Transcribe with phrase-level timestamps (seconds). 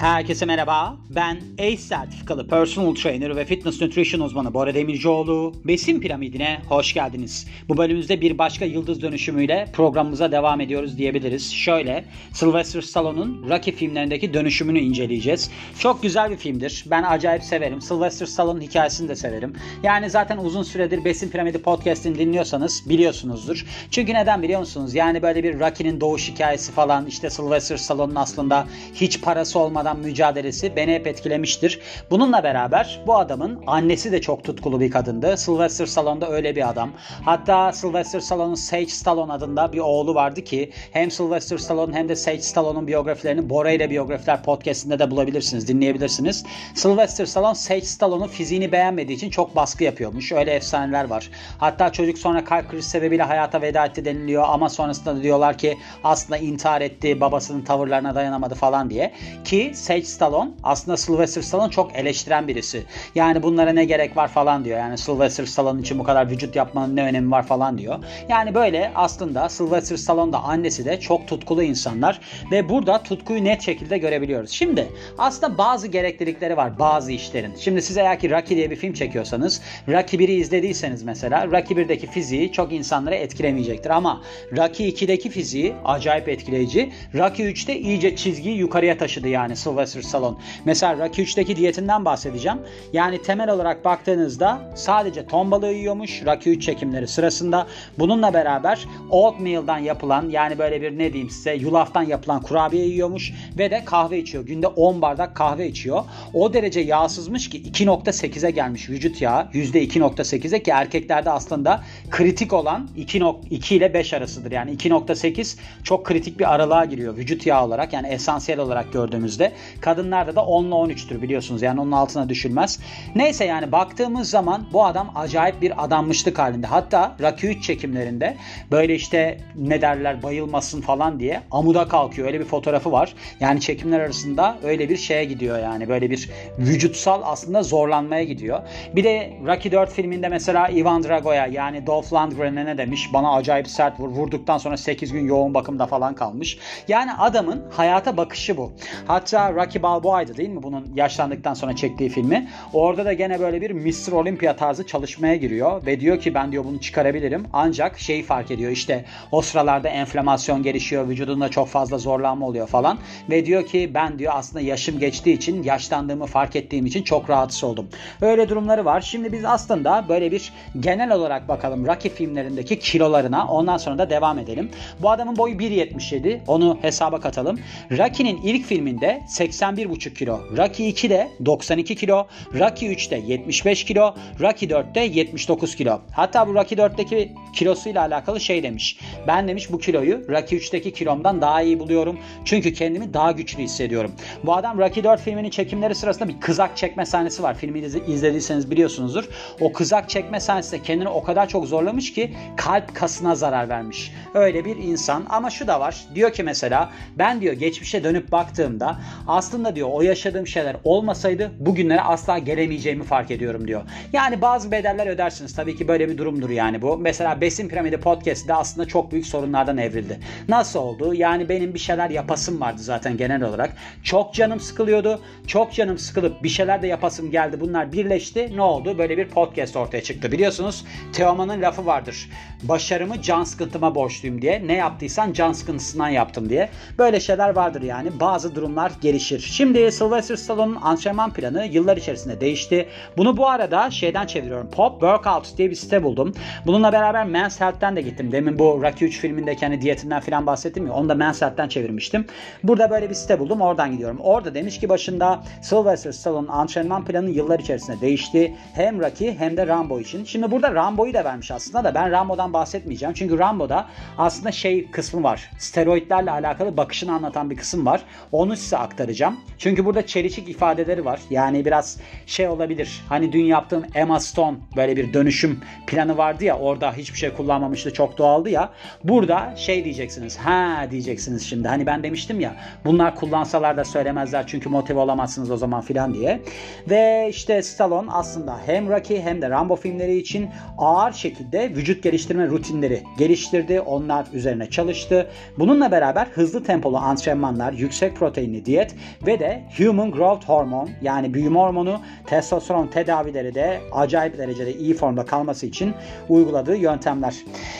[0.00, 0.96] Herkese merhaba.
[1.10, 5.54] Ben ACE sertifikalı personal trainer ve fitness nutrition uzmanı Bora Demircioğlu.
[5.64, 7.46] Besin piramidine hoş geldiniz.
[7.68, 11.52] Bu bölümümüzde bir başka yıldız dönüşümüyle programımıza devam ediyoruz diyebiliriz.
[11.52, 15.50] Şöyle, Sylvester Stallone'un Rocky filmlerindeki dönüşümünü inceleyeceğiz.
[15.78, 16.84] Çok güzel bir filmdir.
[16.90, 17.80] Ben acayip severim.
[17.80, 19.52] Sylvester Stallone'un hikayesini de severim.
[19.82, 23.66] Yani zaten uzun süredir Besin Piramidi podcast'ini dinliyorsanız biliyorsunuzdur.
[23.90, 24.94] Çünkü neden biliyor musunuz?
[24.94, 30.76] Yani böyle bir Rocky'nin doğuş hikayesi falan işte Sylvester Stallone'un aslında hiç parası olmadan mücadelesi
[30.76, 31.80] beni hep etkilemiştir.
[32.10, 35.36] Bununla beraber bu adamın annesi de çok tutkulu bir kadındı.
[35.36, 36.90] Sylvester Stallone da öyle bir adam.
[37.24, 42.16] Hatta Sylvester Stallone'un Sage Stallone adında bir oğlu vardı ki hem Sylvester Stallone hem de
[42.16, 46.44] Sage Stallone'un biyografilerini Bora ile Biyografiler podcastinde de bulabilirsiniz, dinleyebilirsiniz.
[46.74, 50.32] Sylvester Stallone Sage Stallone'un fiziğini beğenmediği için çok baskı yapıyormuş.
[50.32, 51.30] Öyle efsaneler var.
[51.58, 56.38] Hatta çocuk sonra kalp krizi sebebiyle hayata veda etti deniliyor ama sonrasında diyorlar ki aslında
[56.38, 59.12] intihar etti, babasının tavırlarına dayanamadı falan diye.
[59.44, 62.84] Ki Sage Stallone aslında Sylvester Stallone çok eleştiren birisi.
[63.14, 64.78] Yani bunlara ne gerek var falan diyor.
[64.78, 67.98] Yani Sylvester Stallone için bu kadar vücut yapmanın ne önemi var falan diyor.
[68.28, 73.62] Yani böyle aslında Sylvester Stallone da annesi de çok tutkulu insanlar ve burada tutkuyu net
[73.62, 74.50] şekilde görebiliyoruz.
[74.50, 74.88] Şimdi
[75.18, 77.54] aslında bazı gereklilikleri var bazı işlerin.
[77.60, 82.06] Şimdi siz eğer ki Rocky diye bir film çekiyorsanız Rocky 1'i izlediyseniz mesela Rocky 1'deki
[82.06, 84.22] fiziği çok insanları etkilemeyecektir ama
[84.56, 86.92] Rocky 2'deki fiziği acayip etkileyici.
[87.14, 90.36] Rocky 3'te iyice çizgiyi yukarıya taşıdı yani Sylvester Stallone.
[90.64, 92.58] Mesela Rocky 3'teki diyetinden bahsedeceğim.
[92.92, 97.66] Yani temel olarak baktığınızda sadece ton balığı yiyormuş Rocky 3 çekimleri sırasında.
[97.98, 103.70] Bununla beraber oatmeal'dan yapılan yani böyle bir ne diyeyim size yulaftan yapılan kurabiye yiyormuş ve
[103.70, 104.46] de kahve içiyor.
[104.46, 106.04] Günde 10 bardak kahve içiyor.
[106.34, 109.42] O derece yağsızmış ki 2.8'e gelmiş vücut yağı.
[109.42, 111.80] %2.8'e ki erkeklerde aslında
[112.10, 114.52] kritik olan 2, 2 ile 5 arasıdır.
[114.52, 119.52] Yani 2.8 çok kritik bir aralığa giriyor vücut yağı olarak yani esansiyel olarak gördüğümüzde.
[119.80, 121.62] Kadınlarda da 10 ile 13'tür biliyorsunuz.
[121.62, 122.80] Yani onun altına düşülmez.
[123.14, 126.66] Neyse yani baktığımız zaman bu adam acayip bir adammışlık halinde.
[126.66, 128.36] Hatta Rocky 3 çekimlerinde
[128.70, 132.26] böyle işte ne derler bayılmasın falan diye amuda kalkıyor.
[132.26, 133.14] Öyle bir fotoğrafı var.
[133.40, 135.88] Yani çekimler arasında öyle bir şeye gidiyor yani.
[135.88, 138.60] Böyle bir vücutsal aslında zorlanmaya gidiyor.
[138.96, 143.10] Bir de Rocky 4 filminde mesela Ivan Drago'ya yani Dolph Lundgren'e ne demiş?
[143.12, 144.08] Bana acayip sert vur.
[144.08, 146.58] Vurduktan sonra 8 gün yoğun bakımda falan kalmış.
[146.88, 148.72] Yani adamın hayata bakışı bu.
[149.06, 152.48] Hatta Rocky Balboa'ydı değil mi bunun yaşlandıktan sonra çektiği filmi.
[152.72, 154.12] Orada da gene böyle bir Mr.
[154.12, 157.46] Olympia tarzı çalışmaya giriyor ve diyor ki ben diyor bunu çıkarabilirim.
[157.52, 162.98] Ancak şeyi fark ediyor işte o sıralarda enflamasyon gelişiyor, vücudunda çok fazla zorlanma oluyor falan
[163.30, 167.64] ve diyor ki ben diyor aslında yaşım geçtiği için yaşlandığımı fark ettiğim için çok rahatsız
[167.64, 167.88] oldum.
[168.20, 169.00] Öyle durumları var.
[169.00, 174.38] Şimdi biz aslında böyle bir genel olarak bakalım Rocky filmlerindeki kilolarına ondan sonra da devam
[174.38, 174.70] edelim.
[175.02, 177.58] Bu adamın boyu 1.77 onu hesaba katalım.
[177.90, 180.40] Rocky'nin ilk filminde 81,5 kilo.
[180.56, 182.26] Rocky 2'de 92 kilo.
[182.54, 184.14] Rocky 3'te 75 kilo.
[184.40, 186.00] Rocky 4'te 79 kilo.
[186.12, 188.98] Hatta bu Rocky 4'teki kilosuyla alakalı şey demiş.
[189.26, 192.18] Ben demiş bu kiloyu Rocky 3'teki kilomdan daha iyi buluyorum.
[192.44, 194.12] Çünkü kendimi daha güçlü hissediyorum.
[194.44, 197.54] Bu adam Rocky 4 filminin çekimleri sırasında bir kızak çekme sahnesi var.
[197.54, 199.24] Filmi izlediyseniz biliyorsunuzdur.
[199.60, 204.12] O kızak çekme sahnesinde kendini o kadar çok zorlamış ki kalp kasına zarar vermiş.
[204.34, 206.04] Öyle bir insan ama şu da var.
[206.14, 212.00] Diyor ki mesela ben diyor geçmişe dönüp baktığımda aslında diyor o yaşadığım şeyler olmasaydı bugünlere
[212.00, 213.82] asla gelemeyeceğimi fark ediyorum diyor.
[214.12, 215.54] Yani bazı bedeller ödersiniz.
[215.54, 216.98] Tabii ki böyle bir durumdur yani bu.
[216.98, 220.20] Mesela Besin Piramidi Podcast'de aslında çok büyük sorunlardan evrildi.
[220.48, 221.14] Nasıl oldu?
[221.14, 223.72] Yani benim bir şeyler yapasım vardı zaten genel olarak.
[224.02, 225.20] Çok canım sıkılıyordu.
[225.46, 227.60] Çok canım sıkılıp bir şeyler de yapasım geldi.
[227.60, 228.56] Bunlar birleşti.
[228.56, 228.98] Ne oldu?
[228.98, 230.32] Böyle bir podcast ortaya çıktı.
[230.32, 232.30] Biliyorsunuz Teoman'ın lafı vardır.
[232.62, 234.66] Başarımı can sıkıntıma borçluyum diye.
[234.66, 236.68] Ne yaptıysan can sıkıntısından yaptım diye.
[236.98, 238.20] Böyle şeyler vardır yani.
[238.20, 239.40] Bazı durumlar gelişir.
[239.40, 242.88] Şimdi Sylvester Stallone'un antrenman planı yıllar içerisinde değişti.
[243.16, 244.70] Bunu bu arada şeyden çeviriyorum.
[244.70, 246.34] Pop Workout diye bir site buldum.
[246.66, 248.32] Bununla beraber Men's Health'ten de gittim.
[248.32, 250.92] Demin bu Rocky 3 filmindeki hani diyetinden falan bahsettim ya.
[250.92, 252.26] Onu da Men's Health'ten çevirmiştim.
[252.62, 253.60] Burada böyle bir site buldum.
[253.60, 254.18] Oradan gidiyorum.
[254.20, 258.54] Orada demiş ki başında Sylvester Stallone'un antrenman planı yıllar içerisinde değişti.
[258.74, 260.24] Hem Rocky hem de Rambo için.
[260.24, 263.14] Şimdi burada Rambo'yu da vermiş aslında da ben Rambo'dan bahsetmeyeceğim.
[263.14, 263.86] Çünkü Rambo'da
[264.18, 265.50] aslında şey kısmı var.
[265.58, 268.02] Steroidlerle alakalı bakışını anlatan bir kısım var.
[268.32, 269.36] Onu size aktaracağım.
[269.58, 271.20] Çünkü burada çelişik ifadeleri var.
[271.30, 273.04] Yani biraz şey olabilir.
[273.08, 277.92] Hani dün yaptığım Emma Stone böyle bir dönüşüm planı vardı ya orada hiçbir şey kullanmamıştı
[277.92, 278.70] çok doğaldı ya.
[279.04, 280.36] Burada şey diyeceksiniz.
[280.36, 281.68] Ha diyeceksiniz şimdi.
[281.68, 282.54] Hani ben demiştim ya
[282.84, 286.42] bunlar kullansalar da söylemezler çünkü motive olamazsınız o zaman filan diye.
[286.90, 290.48] Ve işte Stallone aslında hem Rocky hem de Rambo filmleri için
[290.78, 293.80] ağır şekilde vücut geliştirme rutinleri geliştirdi.
[293.80, 295.30] Onlar üzerine çalıştı.
[295.58, 298.95] Bununla beraber hızlı tempolu antrenmanlar, yüksek proteinli diyet
[299.26, 305.24] ve de Human Growth Hormone yani büyüme hormonu testosteron tedavileri de acayip derecede iyi formda
[305.24, 305.94] kalması için
[306.28, 307.34] uyguladığı yöntemler.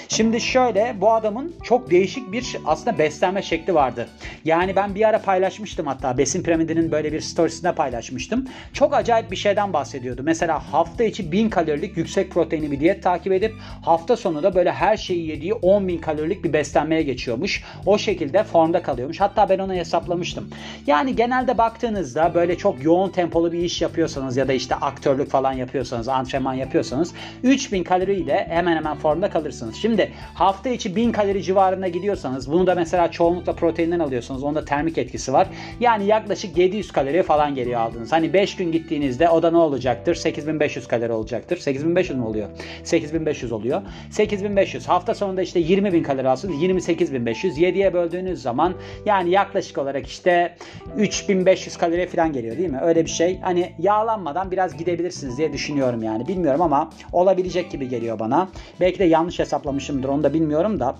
[0.08, 4.08] Şimdi şöyle bu adamın çok değişik bir aslında beslenme şekli vardı.
[4.44, 8.48] Yani ben bir ara paylaşmıştım hatta besin piramidinin böyle bir storiesinde paylaşmıştım.
[8.72, 10.22] Çok acayip bir şeyden bahsediyordu.
[10.24, 14.72] Mesela hafta içi 1000 kalorilik yüksek proteinli bir diyet takip edip hafta sonu da böyle
[14.72, 17.64] her şeyi yediği 10.000 kalorilik bir beslenmeye geçiyormuş.
[17.86, 19.20] O şekilde formda kalıyormuş.
[19.20, 20.50] Hatta ben onu hesaplamıştım.
[20.86, 25.52] Yani genelde baktığınızda böyle çok yoğun tempolu bir iş yapıyorsanız ya da işte aktörlük falan
[25.52, 29.76] yapıyorsanız, antrenman yapıyorsanız 3000 kaloriyle hemen hemen formda kalırsınız.
[29.76, 34.98] Şimdi hafta içi 1000 kalori civarında gidiyorsanız bunu da mesela çoğunlukla proteinden alıyorsanız onda termik
[34.98, 35.48] etkisi var.
[35.80, 38.12] Yani yaklaşık 700 kalori falan geliyor aldınız.
[38.12, 40.14] Hani 5 gün gittiğinizde o da ne olacaktır?
[40.14, 41.56] 8500 kalori olacaktır.
[41.56, 42.48] 8500 mi oluyor?
[42.84, 43.82] 8500 oluyor.
[44.10, 46.54] 8500 hafta sonunda işte 20.000 kalori alsınız.
[46.54, 48.74] 28.500 7'ye böldüğünüz zaman
[49.06, 50.56] yani yaklaşık olarak işte
[50.96, 52.80] 3500 kalori falan geliyor değil mi?
[52.82, 53.40] Öyle bir şey.
[53.40, 56.28] Hani yağlanmadan biraz gidebilirsiniz diye düşünüyorum yani.
[56.28, 58.48] Bilmiyorum ama olabilecek gibi geliyor bana.
[58.80, 60.96] Belki de yanlış hesaplamışımdır onu da bilmiyorum da.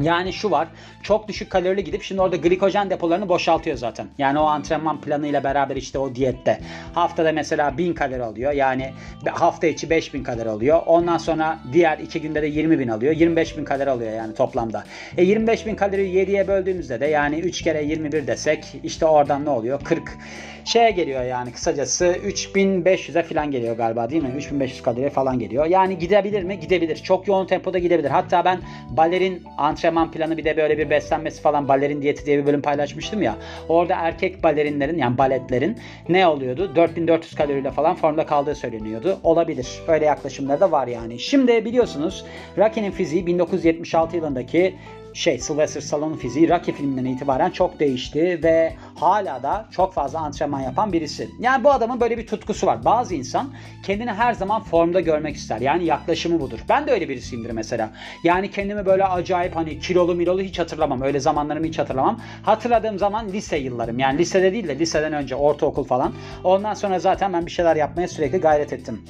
[0.00, 0.68] Yani şu var.
[1.02, 4.06] Çok düşük kalorili gidip şimdi orada glikojen depolarını boşaltıyor zaten.
[4.18, 6.60] Yani o antrenman planıyla beraber işte o diyette.
[6.94, 8.52] Haftada mesela 1000 kalori alıyor.
[8.52, 8.92] Yani
[9.30, 10.82] hafta içi 5000 kalori alıyor.
[10.86, 13.14] Ondan sonra diğer iki günde de 20 bin alıyor.
[13.16, 14.84] 25 bin kalori alıyor yani toplamda.
[15.16, 19.50] E 25 bin kalori 7'ye böldüğümüzde de yani 3 kere 21 desek işte oradan ne
[19.50, 19.80] oluyor?
[19.84, 20.18] 40
[20.64, 24.32] şeye geliyor yani kısacası 3500'e falan geliyor galiba değil mi?
[24.36, 25.66] 3500 kaloriye falan geliyor.
[25.66, 26.60] Yani gidebilir mi?
[26.60, 26.96] Gidebilir.
[26.96, 28.10] Çok yoğun tempoda gidebilir.
[28.10, 28.60] Hatta ben
[28.90, 33.22] balerin antrenman planı bir de böyle bir beslenmesi falan balerin diyeti diye bir bölüm paylaşmıştım
[33.22, 33.36] ya.
[33.68, 36.76] Orada erkek balerinlerin yani baletlerin ne oluyordu?
[36.76, 39.18] 4400 kaloriyle falan formda kaldığı söyleniyordu.
[39.22, 39.68] Olabilir.
[39.88, 41.18] Öyle yaklaşımlar da var yani.
[41.18, 42.24] Şimdi biliyorsunuz
[42.58, 44.74] Rocky'nin fiziği 1976 yılındaki
[45.18, 50.60] şey Sylvester Stallone fiziği Rocky filminden itibaren çok değişti ve hala da çok fazla antrenman
[50.60, 51.28] yapan birisi.
[51.40, 52.84] Yani bu adamın böyle bir tutkusu var.
[52.84, 55.60] Bazı insan kendini her zaman formda görmek ister.
[55.60, 56.58] Yani yaklaşımı budur.
[56.68, 57.90] Ben de öyle birisiyimdir mesela.
[58.24, 61.02] Yani kendimi böyle acayip hani kilolu milolu hiç hatırlamam.
[61.02, 62.20] Öyle zamanlarımı hiç hatırlamam.
[62.42, 63.98] Hatırladığım zaman lise yıllarım.
[63.98, 66.12] Yani lisede değil de liseden önce ortaokul falan.
[66.44, 69.02] Ondan sonra zaten ben bir şeyler yapmaya sürekli gayret ettim.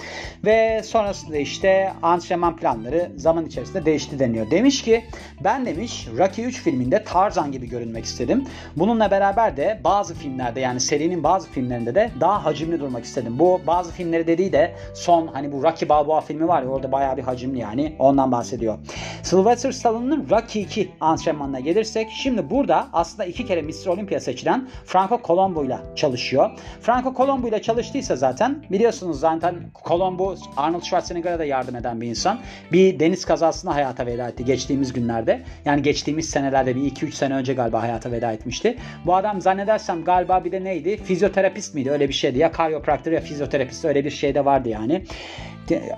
[0.44, 4.50] Ve sonrasında işte antrenman planları zaman içerisinde değişti deniyor.
[4.50, 5.04] Demiş ki
[5.44, 8.44] ben demiş Rocky 3 filminde Tarzan gibi görünmek istedim.
[8.76, 13.38] Bununla beraber de bazı filmlerde yani serinin bazı filmlerinde de daha hacimli durmak istedim.
[13.38, 17.16] Bu bazı filmleri dediği de son hani bu Rocky Balboa filmi var ya orada bayağı
[17.16, 18.78] bir hacimli yani ondan bahsediyor.
[19.22, 23.86] Sylvester Stallone'ın Rocky 2 antrenmanına gelirsek şimdi burada aslında iki kere Mr.
[23.86, 26.50] Olympia seçilen Franco Colombo ile çalışıyor.
[26.80, 29.54] Franco Colombo ile çalıştıysa zaten biliyorsunuz zaten
[29.88, 32.38] Colombo Arnold Schwarzenegger'a da yardım eden bir insan.
[32.72, 35.42] Bir deniz kazasında hayata veda etti geçtiğimiz günlerde.
[35.64, 38.76] Yani geçtiğimiz senelerde bir 2-3 sene önce galiba hayata veda etmişti.
[39.06, 40.96] Bu adam zannedersem galiba bir de neydi?
[40.96, 41.90] Fizyoterapist miydi?
[41.90, 42.52] Öyle bir şeydi ya.
[42.52, 45.02] Karyopraktör ya fizyoterapist öyle bir şey de vardı yani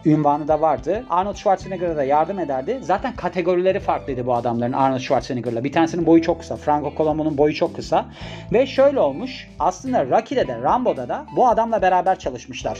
[0.05, 1.05] ünvanı da vardı.
[1.11, 2.79] Arnold Schwarzenegger'a da yardım ederdi.
[2.83, 5.65] Zaten kategorileri farklıydı bu adamların Arnold Schwarzenegger'la.
[5.65, 6.57] Bir tanesinin boyu çok kısa.
[6.57, 8.07] Franco Colombo'nun boyu çok kısa.
[8.53, 9.49] Ve şöyle olmuş.
[9.59, 12.79] Aslında Rocky'de de Rambo'da da bu adamla beraber çalışmışlar.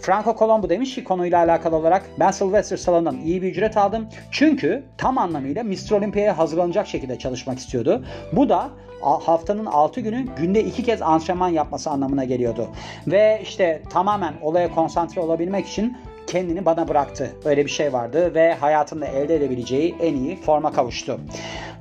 [0.00, 4.06] Franco Colombo demiş ki konuyla alakalı olarak ben Sylvester Stallone'dan iyi bir ücret aldım.
[4.30, 5.92] Çünkü tam anlamıyla Mr.
[5.92, 8.04] Olympia'ya hazırlanacak şekilde çalışmak istiyordu.
[8.32, 8.70] Bu da
[9.00, 12.68] haftanın 6 günü günde 2 kez antrenman yapması anlamına geliyordu.
[13.06, 17.30] Ve işte tamamen olaya konsantre olabilmek için kendini bana bıraktı.
[17.44, 21.20] Öyle bir şey vardı ve hayatında elde edebileceği en iyi forma kavuştu.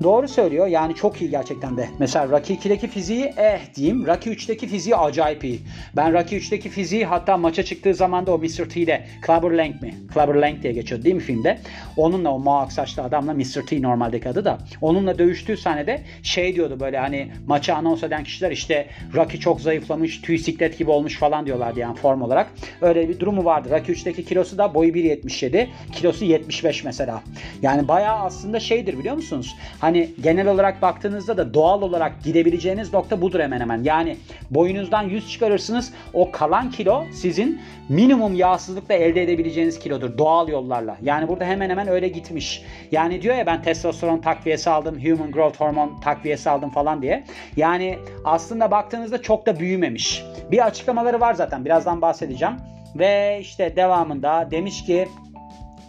[0.03, 0.67] Doğru söylüyor.
[0.67, 1.89] Yani çok iyi gerçekten de.
[1.99, 4.07] Mesela Rocky 2'deki fiziği eh diyeyim.
[4.07, 5.59] Rocky 3'teki fiziği acayip iyi.
[5.95, 8.69] Ben Rocky 3'teki fiziği hatta maça çıktığı zaman da o Mr.
[8.69, 9.93] T'de Clubber Lang mi?
[10.13, 11.59] Clubber Lang diye geçiyor değil mi filmde?
[11.97, 13.65] Onunla o muak saçlı adamla Mr.
[13.69, 14.57] T normaldeki adı da.
[14.81, 20.21] Onunla dövüştüğü sahnede şey diyordu böyle hani maçı anons eden kişiler işte Rocky çok zayıflamış,
[20.21, 22.51] tüy siklet gibi olmuş falan diyorlardı yani form olarak.
[22.81, 23.69] Öyle bir durumu vardı.
[23.71, 25.67] Rocky 3'teki kilosu da boyu 1.77.
[25.91, 27.23] Kilosu 75 mesela.
[27.61, 29.55] Yani bayağı aslında şeydir biliyor musunuz?
[29.79, 33.83] Hani genel olarak baktığınızda da doğal olarak gidebileceğiniz nokta budur hemen hemen.
[33.83, 34.17] Yani
[34.51, 35.93] boyunuzdan 100 çıkarırsınız.
[36.13, 40.97] O kalan kilo sizin minimum yağsızlıkla elde edebileceğiniz kilodur doğal yollarla.
[41.01, 42.63] Yani burada hemen hemen öyle gitmiş.
[42.91, 47.23] Yani diyor ya ben testosteron takviyesi aldım, human growth hormone takviyesi aldım falan diye.
[47.57, 50.23] Yani aslında baktığınızda çok da büyümemiş.
[50.51, 51.65] Bir açıklamaları var zaten.
[51.65, 52.55] Birazdan bahsedeceğim.
[52.95, 55.07] Ve işte devamında demiş ki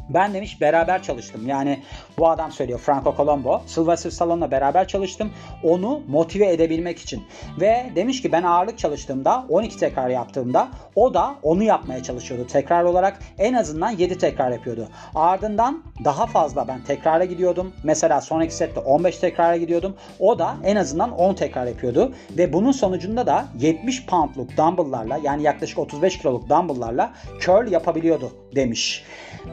[0.09, 1.49] ben demiş beraber çalıştım.
[1.49, 1.83] Yani
[2.19, 3.63] Bu adam söylüyor Franco Colombo.
[3.67, 5.31] Sylvester Stallone'la beraber çalıştım.
[5.63, 7.23] Onu motive edebilmek için.
[7.61, 12.85] Ve demiş ki ben ağırlık çalıştığımda 12 tekrar yaptığımda o da onu yapmaya çalışıyordu tekrar
[12.85, 13.19] olarak.
[13.39, 14.89] En azından 7 tekrar yapıyordu.
[15.15, 17.73] Ardından daha fazla ben tekrara gidiyordum.
[17.85, 19.97] Mesela sonraki sette 15 tekrara gidiyordum.
[20.19, 22.13] O da en azından 10 tekrar yapıyordu.
[22.39, 29.05] Ve bunun sonucunda da 70 poundluk dumbbell'larla yani yaklaşık 35 kiloluk dumbbell'larla curl yapabiliyordu demiş.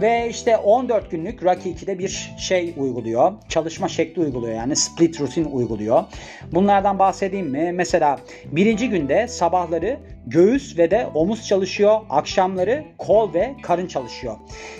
[0.01, 3.33] Ve işte 14 günlük Rocky 2'de bir şey uyguluyor.
[3.49, 6.03] Çalışma şekli uyguluyor yani split rutin uyguluyor.
[6.51, 7.71] Bunlardan bahsedeyim mi?
[7.73, 11.99] Mesela birinci günde sabahları göğüs ve de omuz çalışıyor.
[12.09, 14.35] Akşamları kol ve karın çalışıyor.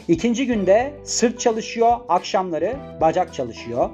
[0.08, 1.98] İkinci günde sırt çalışıyor.
[2.10, 3.90] Akşamları bacak çalışıyor.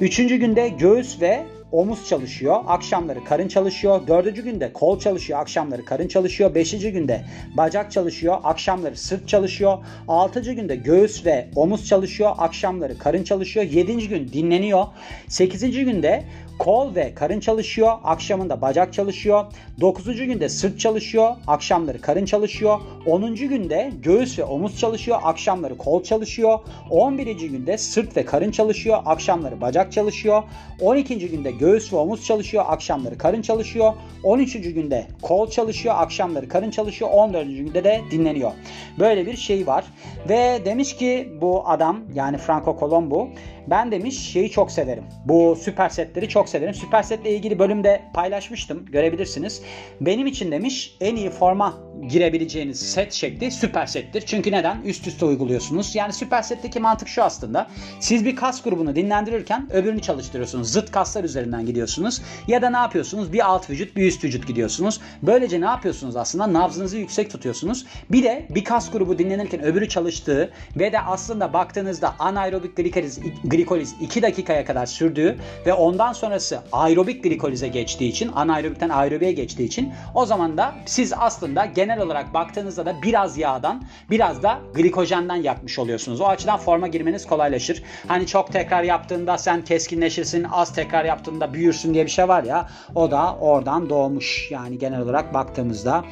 [0.00, 1.40] Üçüncü günde göğüs ve
[1.72, 2.56] omuz çalışıyor.
[2.66, 4.06] Akşamları karın çalışıyor.
[4.06, 5.40] Dördüncü günde kol çalışıyor.
[5.40, 6.54] Akşamları karın çalışıyor.
[6.54, 7.24] Beşinci günde
[7.56, 8.38] bacak çalışıyor.
[8.44, 9.78] Akşamları sırt çalışıyor.
[10.08, 12.30] Altıncı günde göğüs ve omuz çalışıyor.
[12.38, 13.66] Akşamları karın çalışıyor.
[13.66, 14.86] Yedinci gün dinleniyor.
[15.28, 16.24] Sekizinci günde
[16.60, 17.92] kol ve karın çalışıyor.
[18.04, 19.44] Akşamında bacak çalışıyor.
[19.80, 20.16] 9.
[20.16, 21.36] günde sırt çalışıyor.
[21.46, 22.80] Akşamları karın çalışıyor.
[23.06, 23.34] 10.
[23.34, 25.18] günde göğüs ve omuz çalışıyor.
[25.22, 26.58] Akşamları kol çalışıyor.
[26.90, 27.26] 11.
[27.36, 28.98] günde sırt ve karın çalışıyor.
[29.06, 30.42] Akşamları bacak çalışıyor.
[30.80, 31.18] 12.
[31.18, 32.64] günde göğüs ve omuz çalışıyor.
[32.68, 33.92] Akşamları karın çalışıyor.
[34.24, 34.52] 13.
[34.52, 35.94] günde kol çalışıyor.
[35.98, 37.10] Akşamları karın çalışıyor.
[37.10, 37.46] 14.
[37.46, 38.52] günde de dinleniyor.
[38.98, 39.84] Böyle bir şey var.
[40.28, 43.28] Ve demiş ki bu adam yani Franco Colombo
[43.66, 45.04] ben demiş şeyi çok severim.
[45.24, 46.74] Bu süper setleri çok severim.
[46.74, 48.86] Süper setle ilgili bölümde paylaşmıştım.
[48.86, 49.62] Görebilirsiniz.
[50.00, 51.78] Benim için demiş en iyi forma
[52.08, 54.22] girebileceğiniz set şekli süper settir.
[54.26, 54.82] Çünkü neden?
[54.82, 55.94] Üst üste uyguluyorsunuz.
[55.94, 57.66] Yani süper setteki mantık şu aslında.
[58.00, 60.72] Siz bir kas grubunu dinlendirirken öbürünü çalıştırıyorsunuz.
[60.72, 62.22] Zıt kaslar üzerinden gidiyorsunuz.
[62.48, 63.32] Ya da ne yapıyorsunuz?
[63.32, 65.00] Bir alt vücut bir üst vücut gidiyorsunuz.
[65.22, 66.52] Böylece ne yapıyorsunuz aslında?
[66.52, 67.86] Nabzınızı yüksek tutuyorsunuz.
[68.10, 73.94] Bir de bir kas grubu dinlenirken öbürü çalıştığı ve de aslında baktığınızda anaerobik glikoliz, glikoliz
[74.00, 79.92] 2 dakikaya kadar sürdüğü ve ondan sonrası aerobik glikolize geçtiği için anaerobikten aerobiye geçtiği için
[80.14, 85.78] o zaman da siz aslında genel olarak baktığınızda da biraz yağdan biraz da glikojenden yakmış
[85.78, 86.20] oluyorsunuz.
[86.20, 87.82] O açıdan forma girmeniz kolaylaşır.
[88.08, 92.68] Hani çok tekrar yaptığında sen keskinleşirsin, az tekrar yaptığında büyürsün diye bir şey var ya
[92.94, 94.48] o da oradan doğmuş.
[94.50, 96.04] Yani genel olarak baktığımızda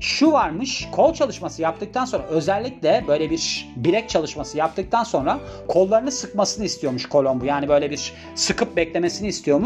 [0.00, 6.64] şu varmış kol çalışması yaptıktan sonra özellikle böyle bir bilek çalışması yaptıktan sonra kollarını sıkmasını
[6.64, 7.44] istiyormuş Kolombo.
[7.44, 9.59] Yani böyle bir sıkıp beklemesini istiyormuş.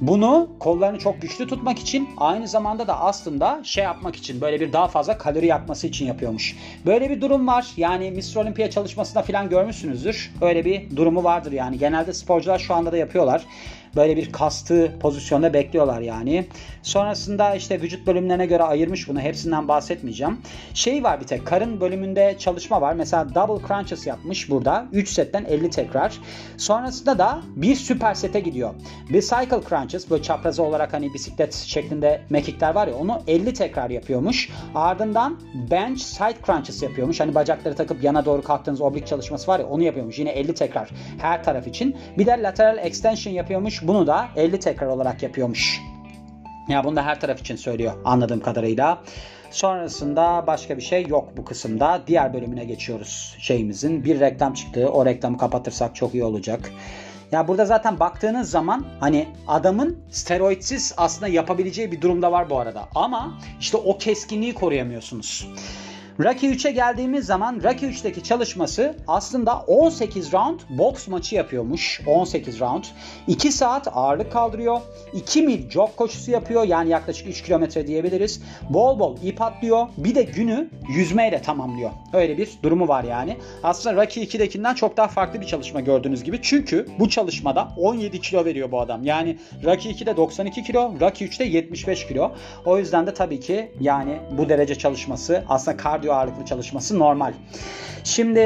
[0.00, 4.72] Bunu kollarını çok güçlü tutmak için aynı zamanda da aslında şey yapmak için böyle bir
[4.72, 6.56] daha fazla kalori yakması için yapıyormuş.
[6.86, 7.66] Böyle bir durum var.
[7.76, 8.36] Yani Mr.
[8.36, 10.32] Olympia çalışmasında falan görmüşsünüzdür.
[10.40, 11.78] Öyle bir durumu vardır yani.
[11.78, 13.46] Genelde sporcular şu anda da yapıyorlar
[13.96, 16.46] böyle bir kastı pozisyonda bekliyorlar yani.
[16.82, 19.20] Sonrasında işte vücut bölümlerine göre ayırmış bunu.
[19.20, 20.38] Hepsinden bahsetmeyeceğim.
[20.74, 22.94] Şey var bir tek karın bölümünde çalışma var.
[22.94, 24.86] Mesela double crunches yapmış burada.
[24.92, 26.18] 3 setten 50 tekrar.
[26.56, 28.74] Sonrasında da bir süper sete gidiyor.
[29.10, 33.90] Bir cycle crunches böyle çaprazı olarak hani bisiklet şeklinde mekikler var ya onu 50 tekrar
[33.90, 34.50] yapıyormuş.
[34.74, 37.20] Ardından bench side crunches yapıyormuş.
[37.20, 40.18] Hani bacakları takıp yana doğru kalktığınız oblik çalışması var ya onu yapıyormuş.
[40.18, 41.96] Yine 50 tekrar her taraf için.
[42.18, 43.83] Bir de lateral extension yapıyormuş.
[43.84, 45.80] Bunu da 50 tekrar olarak yapıyormuş.
[46.68, 49.02] Ya bunu da her taraf için söylüyor anladığım kadarıyla.
[49.50, 52.02] Sonrasında başka bir şey yok bu kısımda.
[52.06, 54.04] Diğer bölümüne geçiyoruz şeyimizin.
[54.04, 54.88] Bir reklam çıktı.
[54.88, 56.70] O reklamı kapatırsak çok iyi olacak.
[57.32, 62.88] Ya burada zaten baktığınız zaman hani adamın steroidsiz aslında yapabileceği bir durumda var bu arada.
[62.94, 65.48] Ama işte o keskinliği koruyamıyorsunuz.
[66.20, 72.00] Rocky 3'e geldiğimiz zaman Rocky 3'teki çalışması aslında 18 round boks maçı yapıyormuş.
[72.06, 72.84] 18 round.
[73.26, 74.80] 2 saat ağırlık kaldırıyor.
[75.12, 76.64] 2 mil jog koşusu yapıyor.
[76.64, 78.42] Yani yaklaşık 3 kilometre diyebiliriz.
[78.70, 79.88] Bol bol ip atlıyor.
[79.96, 81.90] Bir de günü yüzmeyle tamamlıyor.
[82.12, 83.36] Öyle bir durumu var yani.
[83.62, 86.38] Aslında Rocky 2'dekinden çok daha farklı bir çalışma gördüğünüz gibi.
[86.42, 89.04] Çünkü bu çalışmada 17 kilo veriyor bu adam.
[89.04, 92.32] Yani Rocky 2'de 92 kilo, Rocky 3'te 75 kilo.
[92.64, 97.32] O yüzden de tabii ki yani bu derece çalışması aslında kardiyo kardiyo ağırlıklı çalışması normal.
[98.04, 98.40] Şimdi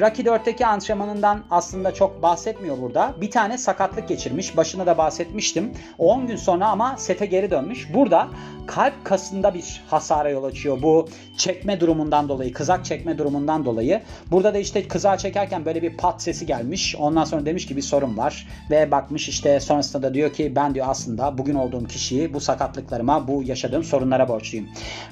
[0.00, 3.14] Rocky 4'teki antrenmanından aslında çok bahsetmiyor burada.
[3.20, 4.56] Bir tane sakatlık geçirmiş.
[4.56, 5.72] Başına da bahsetmiştim.
[5.98, 7.94] 10 gün sonra ama sete geri dönmüş.
[7.94, 8.28] Burada
[8.66, 10.82] kalp kasında bir hasara yol açıyor.
[10.82, 14.02] Bu çekme durumundan dolayı, kızak çekme durumundan dolayı.
[14.30, 16.96] Burada da işte kızağı çekerken böyle bir pat sesi gelmiş.
[16.98, 18.48] Ondan sonra demiş ki bir sorun var.
[18.70, 23.28] Ve bakmış işte sonrasında da diyor ki ben diyor aslında bugün olduğum kişiyi bu sakatlıklarıma,
[23.28, 24.68] bu yaşadığım sorunlara borçluyum.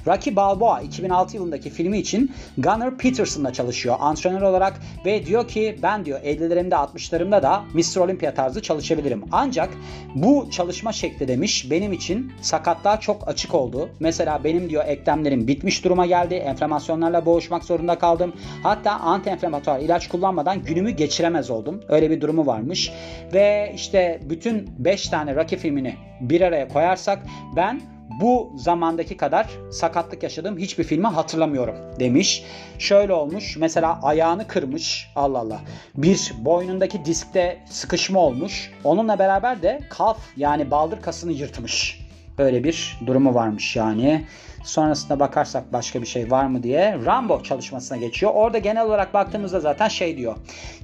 [0.07, 4.73] Rocky Balboa 2006 yılındaki film filmi için Gunnar Peterson'la çalışıyor antrenör olarak
[5.05, 7.97] ve diyor ki ben diyor 50'lerimde 60'larımda da Mr.
[7.97, 9.23] Olympia tarzı çalışabilirim.
[9.31, 9.69] Ancak
[10.15, 13.89] bu çalışma şekli demiş benim için sakatlığa çok açık oldu.
[13.99, 16.33] Mesela benim diyor eklemlerim bitmiş duruma geldi.
[16.33, 18.33] Enflamasyonlarla boğuşmak zorunda kaldım.
[18.63, 21.81] Hatta anti-enflamatuar ilaç kullanmadan günümü geçiremez oldum.
[21.89, 22.91] Öyle bir durumu varmış.
[23.33, 27.19] Ve işte bütün 5 tane Rocky filmini bir araya koyarsak
[27.55, 27.81] ben
[28.21, 32.43] bu zamandaki kadar sakatlık yaşadığım hiçbir filmi hatırlamıyorum demiş.
[32.79, 35.59] Şöyle olmuş mesela ayağını kırmış Allah Allah.
[35.95, 38.71] Bir boynundaki diskte sıkışma olmuş.
[38.83, 42.01] Onunla beraber de kalf yani baldır kasını yırtmış.
[42.37, 44.25] Öyle bir durumu varmış yani.
[44.63, 48.31] Sonrasında bakarsak başka bir şey var mı diye Rambo çalışmasına geçiyor.
[48.35, 50.35] Orada genel olarak baktığımızda zaten şey diyor.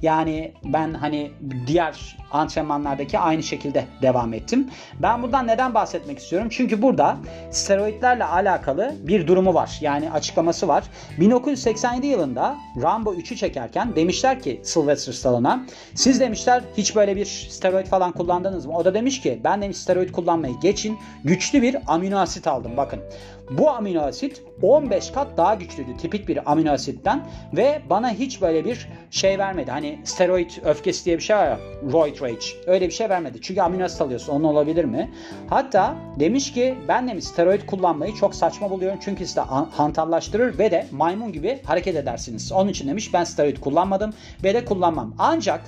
[0.02, 1.32] Yani ben hani
[1.66, 4.70] diğer antrenmanlardaki aynı şekilde devam ettim.
[5.02, 6.48] Ben buradan neden bahsetmek istiyorum?
[6.50, 7.16] Çünkü burada
[7.50, 9.78] steroidlerle alakalı bir durumu var.
[9.80, 10.84] Yani açıklaması var.
[11.20, 15.60] 1987 yılında Rambo 3'ü çekerken demişler ki Sylvester Stallone'a
[15.94, 18.76] siz demişler hiç böyle bir steroid falan kullandınız mı?
[18.76, 20.98] O da demiş ki ben demiş steroid kullanmayı geçin.
[21.24, 23.00] Güçlü bir amino asit aldım bakın.
[23.50, 27.26] Bu amino asit 15 kat daha güçlüydü tipik bir amino asitten
[27.56, 29.70] ve bana hiç böyle bir şey vermedi.
[29.70, 31.58] Hani steroid öfkesi diye bir şey var ya
[31.92, 33.38] roid rage öyle bir şey vermedi.
[33.42, 35.10] Çünkü amino asit alıyorsun onun olabilir mi?
[35.50, 40.86] Hatta demiş ki ben demiş steroid kullanmayı çok saçma buluyorum çünkü sizi hantallaştırır ve de
[40.90, 42.52] maymun gibi hareket edersiniz.
[42.52, 44.12] Onun için demiş ben steroid kullanmadım
[44.44, 45.14] ve de kullanmam.
[45.18, 45.60] Ancak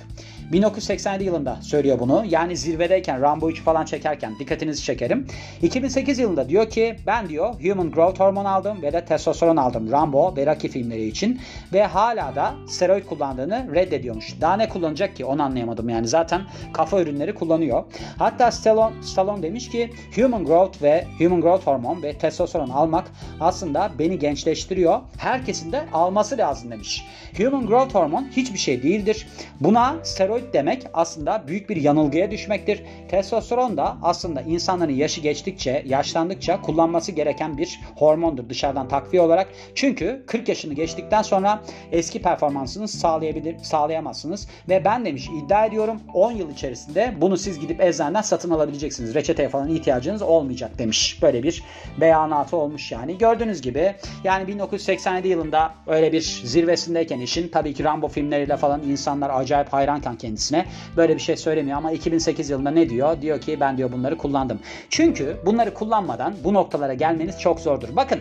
[0.51, 2.23] 1987 yılında söylüyor bunu.
[2.29, 5.27] Yani zirvedeyken Rambo 3 falan çekerken dikkatinizi çekerim.
[5.61, 10.35] 2008 yılında diyor ki ben diyor Human Growth Hormone aldım ve de testosteron aldım Rambo
[10.35, 11.41] ve Rocky filmleri için
[11.73, 14.41] ve hala da steroid kullandığını reddediyormuş.
[14.41, 16.41] Daha ne kullanacak ki onu anlayamadım yani zaten
[16.73, 17.83] kafa ürünleri kullanıyor.
[18.17, 23.91] Hatta Stallone, Stallone demiş ki Human Growth ve Human Growth Hormone ve testosteron almak aslında
[23.99, 24.99] beni gençleştiriyor.
[25.17, 27.05] Herkesin de alması lazım demiş.
[27.37, 29.27] Human Growth Hormone hiçbir şey değildir.
[29.59, 32.83] Buna steroid demek aslında büyük bir yanılgıya düşmektir.
[33.09, 39.47] Testosteron da aslında insanların yaşı geçtikçe, yaşlandıkça kullanması gereken bir hormondur dışarıdan takviye olarak.
[39.75, 44.47] Çünkü 40 yaşını geçtikten sonra eski performansını sağlayabilir, sağlayamazsınız.
[44.69, 49.15] Ve ben demiş iddia ediyorum 10 yıl içerisinde bunu siz gidip eczaneden satın alabileceksiniz.
[49.15, 51.19] Reçeteye falan ihtiyacınız olmayacak demiş.
[51.21, 51.63] Böyle bir
[52.01, 53.17] beyanatı olmuş yani.
[53.17, 59.29] Gördüğünüz gibi yani 1987 yılında öyle bir zirvesindeyken işin tabii ki Rambo filmleriyle falan insanlar
[59.29, 60.65] acayip hayranken kendisine
[60.97, 63.21] böyle bir şey söylemiyor ama 2008 yılında ne diyor?
[63.21, 64.59] Diyor ki ben diyor bunları kullandım.
[64.89, 67.95] Çünkü bunları kullanmadan bu noktalara gelmeniz çok zordur.
[67.95, 68.19] Bakın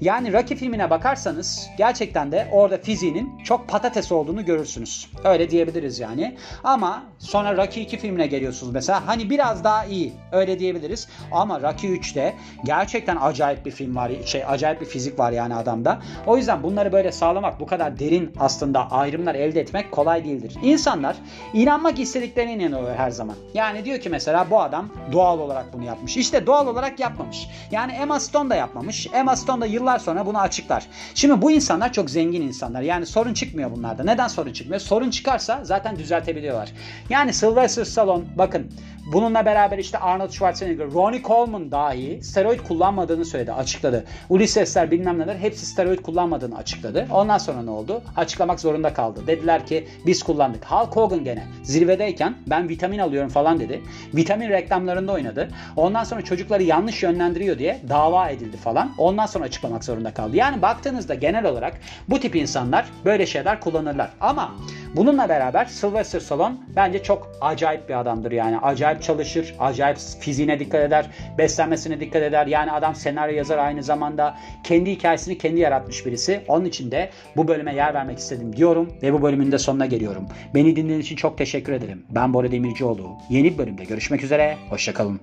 [0.00, 5.10] yani Rocky filmine bakarsanız gerçekten de orada fiziğinin çok patates olduğunu görürsünüz.
[5.24, 6.36] Öyle diyebiliriz yani.
[6.64, 9.06] Ama sonra Rocky 2 filmine geliyorsunuz mesela.
[9.06, 10.12] Hani biraz daha iyi.
[10.32, 11.08] Öyle diyebiliriz.
[11.32, 12.34] Ama Rocky 3'te
[12.64, 14.12] gerçekten acayip bir film var.
[14.24, 15.98] Şey acayip bir fizik var yani adamda.
[16.26, 20.54] O yüzden bunları böyle sağlamak bu kadar derin aslında ayrımlar elde etmek kolay değildir.
[20.62, 21.16] İnsanlar
[21.54, 23.36] inanmak istediklerine inanıyor her zaman.
[23.54, 26.16] Yani diyor ki mesela bu adam doğal olarak bunu yapmış.
[26.16, 27.46] İşte doğal olarak yapmamış.
[27.70, 29.06] Yani Emma Stone da yapmamış.
[29.14, 30.86] Emma Stone da yıllar sonra bunu açıklar.
[31.14, 32.82] Şimdi bu insanlar çok zengin insanlar.
[32.82, 34.04] Yani sorun çıkmıyor bunlarda.
[34.04, 34.80] Neden sorun çıkmıyor?
[34.80, 36.72] Sorun çıkarsa zaten düzeltebiliyorlar.
[37.10, 38.66] Yani Sylvester Stallone bakın
[39.12, 44.04] bununla beraber işte Arnold Schwarzenegger, Ronnie Coleman dahi steroid kullanmadığını söyledi, açıkladı.
[44.28, 47.06] Ulyssesler bilmem neler hepsi steroid kullanmadığını açıkladı.
[47.12, 48.02] Ondan sonra ne oldu?
[48.16, 49.20] Açıklamak zorunda kaldı.
[49.26, 50.64] Dediler ki biz kullandık.
[50.64, 53.82] Hulk Hogan gene zirvedeyken ben vitamin alıyorum falan dedi.
[54.14, 55.48] Vitamin reklamlarında oynadı.
[55.76, 58.90] Ondan sonra çocukları yanlış yönlendiriyor diye dava edildi falan.
[58.98, 60.36] Ondan sonra açıklamak zorunda kaldı.
[60.36, 64.10] Yani baktığınızda genel olarak bu tip insanlar böyle şeyler kullanırlar.
[64.20, 64.54] Ama
[64.96, 68.58] bununla beraber Sylvester Stallone bence çok acayip bir adamdır yani.
[68.58, 72.46] Acayip çalışır, acayip fiziğine dikkat eder, beslenmesine dikkat eder.
[72.46, 74.36] Yani adam senaryo yazar aynı zamanda.
[74.64, 76.40] Kendi hikayesini kendi yaratmış birisi.
[76.48, 80.26] Onun için de bu bölüme yer vermek istedim diyorum ve bu bölümün de sonuna geliyorum.
[80.54, 82.04] Beni dinlediğiniz için çok teşekkür ederim.
[82.10, 83.16] Ben Bora Demircioğlu.
[83.30, 84.56] Yeni bir bölümde görüşmek üzere.
[84.70, 85.20] Hoşçakalın.